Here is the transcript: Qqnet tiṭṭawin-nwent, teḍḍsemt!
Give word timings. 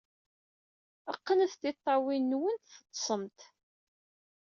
Qqnet 1.15 1.53
tiṭṭawin-nwent, 1.61 2.65
teḍḍsemt! 2.77 3.39